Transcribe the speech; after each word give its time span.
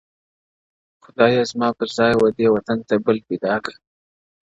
o 0.97 0.99
خدايه 1.05 1.41
زما 1.51 1.69
پر 1.77 1.87
ځای 1.97 2.13
ودې 2.17 2.47
وطن 2.55 2.79
ته 2.87 2.95
بل 3.05 3.17
پيدا 3.27 3.55
که، 3.63 3.73